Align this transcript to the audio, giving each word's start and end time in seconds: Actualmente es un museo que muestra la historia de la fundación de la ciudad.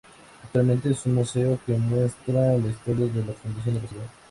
Actualmente 0.45 0.89
es 0.89 1.05
un 1.05 1.13
museo 1.13 1.59
que 1.63 1.73
muestra 1.73 2.57
la 2.57 2.67
historia 2.67 3.05
de 3.05 3.23
la 3.23 3.33
fundación 3.33 3.75
de 3.75 3.81
la 3.83 3.87
ciudad. 3.87 4.07